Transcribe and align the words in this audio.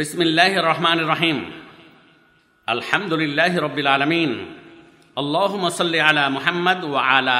বিসমিল্লাহ 0.00 0.52
রহমান 0.70 0.98
রহিম 1.12 1.38
আলহামদুলিল্লাহ 2.66 3.52
রবিল 3.66 3.90
আলমিন। 3.96 4.30
আল্লাহ 5.16 5.52
সাল্লি 5.70 6.00
আলা 6.00 6.24
মুহাম্মদ 6.36 6.80
ও 6.84 6.92
আলা 7.12 7.38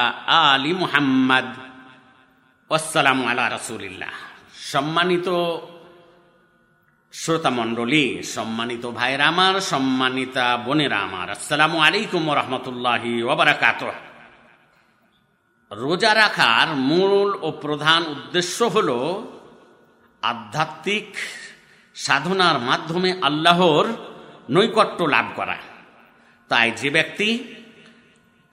আলী 0.51 0.71
মুহাম্মদ। 0.83 1.47
আসসালামু 2.69 3.23
আলা 3.29 3.43
রসুলিল্লাহ। 3.57 4.13
সম্মানিত 4.71 5.27
শ্রোতা 7.13 7.49
মণ্ডলী 7.49 8.05
সম্মানিত 8.35 8.83
ভাইরা 8.99 9.25
আমার, 9.27 9.55
সম্মানিতা 9.73 10.45
বোনেরা 10.65 10.99
আমার, 11.07 11.27
আসসালামু 11.29 11.77
আলাইকুম 11.79 12.23
রহমতুল্লাহি 12.39 13.11
ওবরাকাত 13.23 13.81
রোজা 15.71 16.11
রাখার 16.15 16.67
মূল 16.89 17.13
ও 17.41 17.47
প্রধান 17.63 18.01
উদ্দেশ্য 18.15 18.57
হল 18.75 18.89
আধ্যাত্মিক 20.21 21.09
সাধনার 21.95 22.59
মাধ্যমে 22.59 23.13
আল্লাহর 23.21 23.85
নৈকট্য 24.49 24.99
লাভ 25.03 25.25
করা। 25.35 25.57
তাই 26.49 26.71
যে 26.71 26.89
ব্যক্তি 26.89 27.29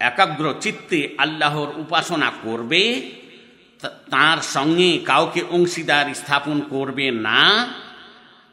একাগ্র 0.01 0.55
চিত্তে 0.61 1.15
আল্লাহর 1.19 1.69
উপাসনা 1.79 2.33
করবে 2.43 2.83
তার 4.11 4.39
সঙ্গে 4.43 4.99
কাউকে 5.05 5.43
অংশীদার 5.51 6.15
স্থাপন 6.15 6.61
করবে 6.61 7.11
না, 7.11 7.43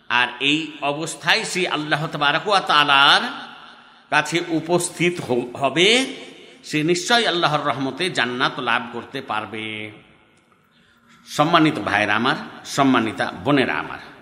আর 0.09 0.27
এই 0.39 0.59
অবস্থায় 0.81 1.43
সে 1.43 1.67
আল্লাহ 1.67 2.01
তালার 2.07 3.23
কাছে 4.09 4.37
উপস্থিত 4.49 5.15
হবে, 5.61 5.89
সে 6.63 6.83
নিশ্চয় 6.83 7.25
আল্লাহর 7.25 7.65
রহমতে 7.65 8.09
জান্নাত 8.09 8.59
লাভ 8.59 8.81
করতে 8.93 9.21
পারবে। 9.21 9.91
সম্মানিত 11.27 11.79
ভাইরা 11.79 12.15
আমার, 12.15 12.37
সম্মানিতা 12.65 13.25
বোনেরা 13.43 13.73
আমার 13.73 14.14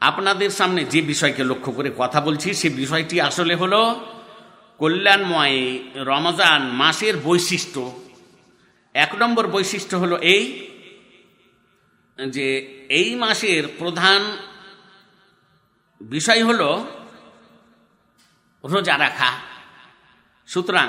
আপনাদের 0.00 0.50
সামনে 0.50 0.82
যে 0.84 1.00
বিষয়কে 1.02 1.42
লক্ষ্য 1.44 1.70
করে 1.72 1.90
কথা 1.98 2.20
বলছি, 2.20 2.48
সে 2.54 2.68
বিষয়টি 2.82 3.16
আসলে 3.20 3.54
হলো 3.54 3.80
কল্যাণময় 4.80 5.58
রমজান 6.10 6.60
মাসের 6.80 7.14
বৈশিষ্ট্য। 7.24 7.80
এক 8.94 9.12
নম্বর 9.22 9.44
বৈশিষ্ট্য 9.46 9.94
হলো 10.02 10.16
এই 10.34 10.44
যে 12.18 12.46
এই 12.98 13.08
মাসের 13.22 13.64
প্রধান 13.78 14.20
বিষয় 16.00 16.42
হল 16.44 16.60
রোজা 18.64 18.94
রাখা। 18.98 19.30
সুতরাং 20.48 20.88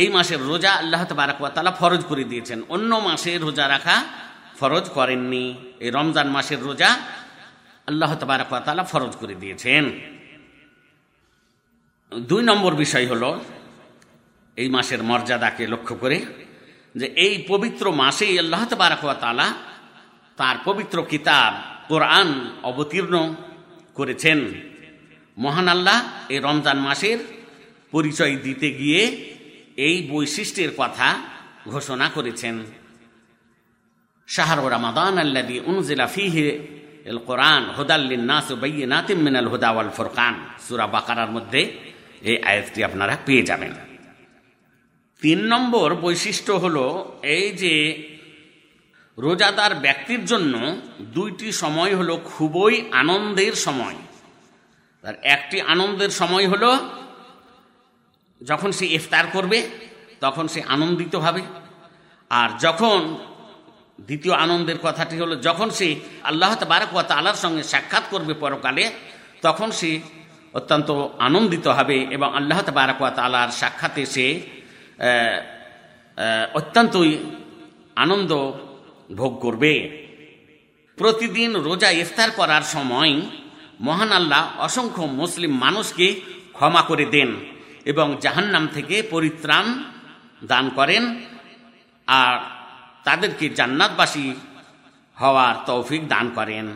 এই 0.00 0.08
মাসের 0.08 0.40
রোজা 0.50 0.72
আল্লাহ 0.72 1.02
তালা 1.54 1.72
ফরজ 1.80 2.02
করে 2.10 2.24
দিয়েছেন। 2.24 2.58
অন্য 2.68 2.90
মাসে 3.08 3.32
রোজা 3.38 3.64
রাখা 3.68 3.96
ফরজ 4.60 4.84
করেননি। 4.96 5.44
এই 5.84 5.90
রমজান 5.90 6.28
মাসের 6.36 6.60
রোজা 6.68 6.90
আল্লাহ 7.88 8.12
তালা 8.66 8.84
ফরজ 8.92 9.12
করে 9.20 9.34
দিয়েছেন। 9.34 9.84
দুই 12.12 12.42
নম্বর 12.50 12.72
বিষয় 12.82 13.06
হল, 13.12 13.24
এই 14.56 14.68
মাসের 14.76 15.00
মর্যাদাকে 15.10 15.64
লক্ষ্য 15.72 15.94
করে 16.02 16.18
যে 17.00 17.06
এই 17.26 17.34
পবিত্র 17.50 17.84
মাসেই 18.02 18.34
আল্লাহ 18.38 18.62
তালা 19.22 19.48
তার 20.38 20.56
পবিত্র 20.64 20.96
কিতাব 21.12 21.52
কোরআন 21.90 22.28
অবতীর্ণ 22.70 23.14
করেছেন। 23.94 24.38
মহান 25.38 25.68
আল্লাহ 25.68 25.98
এই 26.34 26.40
রমজান 26.46 26.78
মাসের 26.88 27.18
পরিচয় 27.92 28.34
দিতে 28.36 28.68
গিয়ে 28.80 29.02
এই 29.86 29.96
বৈশিষ্ট্যের 30.12 30.70
কথা 30.80 31.08
ঘোষণা 31.72 32.06
করেছেন। 32.16 32.54
শাহর 34.28 34.58
রামাদান 34.70 35.16
আল্লাদি 35.18 35.56
উনজিলা 35.70 36.06
ফিহে 36.14 36.48
এল 37.04 37.18
কোরআন 37.18 37.62
হুদাল্লিন 37.78 38.24
নাস 38.24 38.52
বাইনাতিম 38.52 39.18
মিনাল 39.18 39.46
হুদা 39.46 39.70
ওয়াল 39.70 39.90
ফুরকান। 39.90 40.34
সূরা 40.68 40.86
বাকারার 40.86 41.30
মধ্যে 41.30 41.60
এই 42.22 42.42
আয়াতটি 42.42 42.84
আপনারা 42.84 43.16
পেয়ে 43.26 43.42
যাবেন। 43.42 43.72
তিন 45.22 45.40
নম্বর 45.44 45.94
বৈশিষ্ট্য 45.94 46.52
হলো 46.52 46.84
এই 47.22 47.50
যে 47.52 47.74
রোজাদার 49.18 49.74
ব্যক্তির 49.74 50.24
জন্য 50.24 50.76
দুইটি 51.00 51.52
সময় 51.52 51.94
হলো 51.96 52.14
খুবই 52.24 52.74
আনন্দের 52.92 53.52
সময়। 53.52 53.94
তার 55.02 55.14
একটি 55.22 55.60
আনন্দের 55.60 56.10
সময় 56.10 56.48
হলো 56.48 56.70
যখন 58.40 58.72
সে 58.72 58.86
ইফতার 58.86 59.26
করবে, 59.32 59.58
তখন 60.20 60.48
সে 60.48 60.62
আনন্দিত 60.62 61.14
হবে। 61.16 61.42
আর 62.30 62.48
যখন 62.60 62.98
দ্বিতীয় 64.06 64.34
আনন্দের 64.44 64.78
কথাটি 64.86 65.16
হলো, 65.22 65.34
যখন 65.48 65.68
সে 65.78 65.88
আল্লাহ 66.30 66.50
তাবারকুয়া 66.60 67.04
তালার 67.10 67.38
সঙ্গে 67.44 67.62
সাক্ষাৎ 67.62 68.04
করবে 68.10 68.34
পরকালে, 68.42 68.84
তখন 69.42 69.68
সে 69.78 69.90
অত্যন্ত 70.54 70.88
আনন্দিত 71.18 71.66
হবে 71.78 71.98
এবং 72.16 72.28
আল্লাহ 72.38 72.58
তাবারকুয়া 72.68 73.12
তালার 73.18 73.50
সাক্ষাতে 73.60 74.02
সে 74.14 74.26
অত্যন্তই 76.54 77.12
আনন্দ 78.04 78.30
ভোগ 79.18 79.32
করবে। 79.44 79.72
প্রতিদিন 80.98 81.50
রোজা 81.68 81.90
ইফতার 82.02 82.30
করার 82.30 82.64
সময় 82.74 83.12
মহান 83.86 84.10
আল্লাহ 84.12 84.42
অসংখ্য 84.66 85.04
মুসলিম 85.20 85.52
মানুষকে 85.64 86.06
ক্ষমা 86.56 86.82
করে 86.82 87.06
দেন 87.14 87.30
এবং 87.90 88.06
জাহান্নাম 88.24 88.64
থেকে 88.66 88.96
পরিত্রাণ 89.12 89.66
দান 90.50 90.64
করেন। 90.78 91.02
তাদেরকে 93.06 93.46
জান্নাতবাসী 93.58 94.26
হওয়ার 95.16 95.54
তৌফিক 95.68 96.02
দান 96.08 96.26
করেন। 96.38 96.66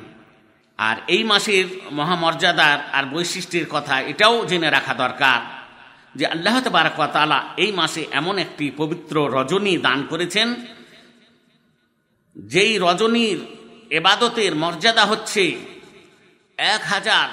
আর 0.78 0.96
এই 1.14 1.22
মাসের 1.30 1.66
মহামর্যাদার 1.98 2.78
আর 2.96 3.04
বৈশিষ্ট্যের 3.14 3.66
কথা 3.74 3.94
এটাও 4.12 4.34
জেনে 4.50 4.68
রাখা 4.76 4.94
দরকার 5.04 5.40
যে 6.18 6.24
আল্লাহ 6.34 6.56
তালা 7.14 7.38
এই 7.64 7.70
মাসে 7.72 8.02
এমন 8.20 8.34
একটি 8.44 8.66
পবিত্র 8.80 9.14
রজনী 9.36 9.74
দান 9.86 9.98
করেছেন, 10.10 10.48
যেই 12.36 12.72
রজনীর 12.86 13.38
এবাদতের 13.98 14.52
মর্যাদা 14.62 15.04
হচ্ছে 15.04 15.44
এক 16.58 16.82
হাজার 16.92 17.26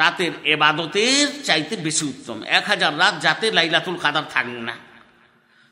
রাতের 0.00 0.32
এবাদতের 0.54 1.26
চাইতে 1.46 1.74
বেশি 1.86 2.04
উত্তম। 2.12 2.38
এক 2.58 2.64
হাজার 2.70 2.92
রাত 3.02 3.14
যাতে 3.24 3.46
লাইলাতুল 3.58 3.96
কাদার 4.04 4.26
থাকবে 4.34 4.60
না। 4.68 4.76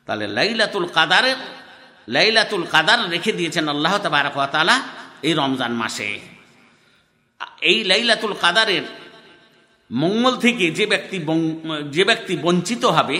তাহলে 0.07 0.25
লাইলাতুল 0.37 0.87
কাদারের 0.97 1.39
লাইলাতুল 2.07 2.63
কাদার 2.71 3.09
রেখে 3.09 3.31
দিয়েছেন 3.31 3.67
আল্লাহ 3.67 3.97
তালা 3.97 4.81
এই 5.23 5.33
রমজান 5.33 5.71
মাসে। 5.71 6.19
এই 7.61 7.83
লাইলাতুল 7.83 8.33
কাদারের 8.41 8.81
মঙ্গল 9.91 10.37
থেকে 10.37 10.71
যে 10.71 10.85
ব্যক্তি 10.85 11.17
যে 11.89 12.03
ব্যক্তি 12.03 12.35
বঞ্চিত 12.35 12.85
হবে, 12.85 13.17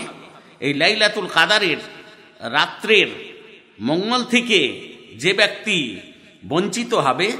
এই 0.60 0.74
লাইলাতুল 0.74 1.26
কাদারের 1.26 1.80
রাত্রের 2.40 3.08
মঙ্গল 3.80 4.24
থেকে 4.24 4.60
যে 5.16 5.32
ব্যক্তি 5.32 6.00
বঞ্চিত 6.48 6.94
হবে, 6.94 7.32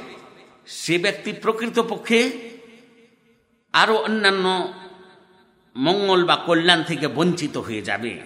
সে 0.66 0.98
ব্যক্তি 0.98 1.32
প্রকৃতপক্ষে 1.32 2.20
আরও 3.72 3.96
অন্যান্য 3.96 4.72
মঙ্গল 5.76 6.24
বা 6.24 6.36
কল্যাণ 6.36 6.82
থেকে 6.82 7.08
বঞ্চিত 7.08 7.56
হয়ে 7.56 7.82
যাবে। 7.82 8.20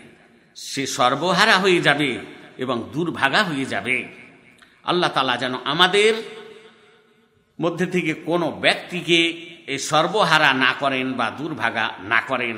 সে 0.57 0.87
সর্বহারা 0.87 1.59
হয়ে 1.59 1.81
যাবে। 1.81 2.38
এবং 2.59 2.77
দুর্ভাগা 2.93 3.41
হয়ে 3.43 3.65
যাবে। 3.65 3.97
আল্লাহ 4.85 5.11
তালা 5.11 5.37
যেন 5.37 5.55
আমাদের 5.65 6.15
মধ্যে 7.61 7.87
থেকে 7.87 8.13
কোনো 8.15 8.47
ব্যক্তিকে 8.51 9.21
এই 9.67 9.79
সর্বহারা 9.79 10.51
না 10.55 10.71
করেন 10.73 11.07
বা 11.13 11.27
দুর্ভাগা 11.31 11.87
না 12.03 12.21
করেন। 12.21 12.57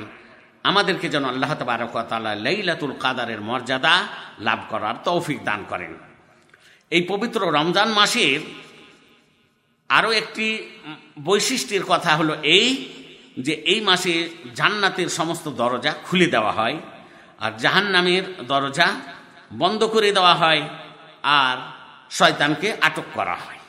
আমাদেরকে 0.62 1.06
যেন 1.08 1.24
আল্লাহ 1.24 1.52
তবারকতালা 1.54 2.32
লাইলাতুল 2.34 2.94
কাদারের 3.00 3.40
মর্যাদা 3.40 3.94
লাভ 4.38 4.60
করার 4.68 4.94
তৌফিক 5.04 5.38
দান 5.44 5.60
করেন। 5.68 5.92
এই 6.90 7.02
পবিত্র 7.08 7.40
রমজান 7.52 7.88
মাসের 7.88 8.40
আরও 9.90 10.10
একটি 10.10 10.46
বৈশিষ্ট্যের 11.24 11.84
কথা 11.84 12.10
হলো 12.16 12.34
এই 12.42 12.68
যে 13.38 13.52
এই 13.52 13.80
মাসে 13.80 14.28
জান্নাতের 14.54 15.08
সমস্ত 15.08 15.46
দরজা 15.48 15.92
খুলে 16.04 16.26
দেওয়া 16.26 16.52
হয় 16.52 16.76
আর 17.38 17.52
জাহান্নামের 17.58 18.24
দরজা 18.46 18.88
বন্ধ 19.58 19.80
করে 19.84 20.12
দেওয়া 20.12 20.34
হয় 20.34 20.62
আর 21.22 21.56
শয়তানকে 22.10 22.68
আটক 22.80 23.06
করা 23.14 23.36
হয়। 23.36 23.60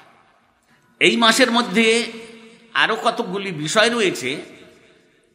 এই 1.01 1.16
মাসের 1.18 1.51
মধ্যে 1.51 1.88
আরও 2.74 2.95
কতকগুলি 2.95 3.51
বিষয় 3.51 3.89
রয়েছে, 3.89 4.42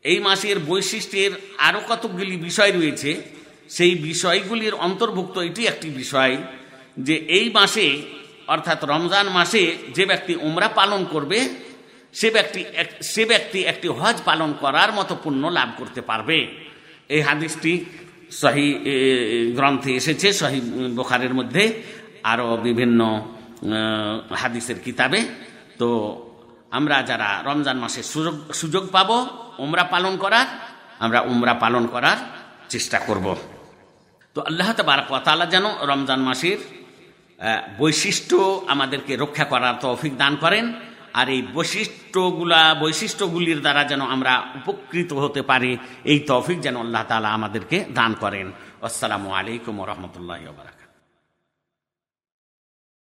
এই 0.04 0.18
মাসের 0.20 0.58
বৈশিষ্ট্যের 0.58 1.32
আরও 1.58 1.80
কতকগুলি 1.88 2.36
বিষয় 2.36 2.72
রয়েছে, 2.72 3.10
সেই 3.70 3.94
বিষয়গুলির 3.94 4.74
অন্তর্ভুক্ত 4.74 5.38
এটি 5.38 5.66
একটি 5.66 5.90
বিষয় 5.90 6.36
যে 6.98 7.16
এই 7.38 7.50
মাসে, 7.54 8.02
অর্থাৎ 8.46 8.84
রমজান 8.84 9.26
মাসে 9.28 9.76
যে 9.94 10.04
ব্যক্তি 10.06 10.34
উমরা 10.36 10.68
পালন 10.68 11.04
করবে, 11.04 11.38
সে 12.14 12.30
ব্যক্তি 12.30 12.64
সে 13.02 13.24
ব্যক্তি 13.24 13.58
একটি 13.62 13.88
হজ 13.88 14.16
পালন 14.24 14.52
করার 14.52 14.92
মতো 14.92 15.14
পুণ্য 15.14 15.46
লাভ 15.46 15.68
করতে 15.78 16.00
পারবে। 16.00 16.38
এই 17.08 17.20
হাদিসটি 17.20 17.84
সহি 18.30 18.68
গ্রন্থে 19.56 19.90
এসেছে, 20.00 20.28
সহি 20.40 20.58
বোখারের 20.98 21.32
মধ্যে 21.38 21.64
আরও 22.32 22.48
বিভিন্ন 22.66 23.00
হাদিসের 24.40 24.78
কিতাবে। 24.86 25.20
তো 25.80 25.88
আমরা 26.78 26.96
যারা 27.10 27.28
রমজান 27.48 27.76
মাসে 27.84 28.00
সুযোগ 28.12 28.36
সুযোগ 28.60 28.84
পাব, 28.94 29.10
উমরা 29.64 29.84
পালন 29.94 30.14
করার, 30.22 30.46
আমরা 31.04 31.18
উমরা 31.30 31.54
পালন 31.64 31.84
করার 31.94 32.18
চেষ্টা 32.72 32.98
করব। 33.08 33.26
তো 34.36 34.40
আল্লাহ 34.48 34.68
তালা 35.26 35.46
যেন 35.54 35.66
রমজান 35.90 36.20
মাসের 36.28 36.58
বৈশিষ্ট্য 37.80 38.36
আমাদেরকে 38.74 39.12
রক্ষা 39.22 39.44
করার 39.52 39.74
তৌফিক 39.84 40.12
দান 40.22 40.32
করেন। 40.44 40.64
আর 41.18 41.26
এই 41.36 41.42
বৈশিষ্ট্যগুলা, 41.56 42.60
বৈশিষ্ট্যগুলির 42.82 43.60
দ্বারা 43.64 43.82
যেন 43.90 44.02
আমরা 44.14 44.32
উপকৃত 44.60 45.10
হতে 45.24 45.40
পারি, 45.50 45.72
এই 46.10 46.18
তফিক 46.30 46.58
যেন 46.66 46.76
আল্লাহ 46.84 47.02
তালা 47.10 47.30
আমাদেরকে 47.38 47.76
দান 47.98 48.12
করেন। 48.22 48.46
আসসালামু 48.88 49.28
আলাইকুম 49.38 49.74
রহমতুল্লাহ 49.90 50.40
বারাকাত 50.58 50.85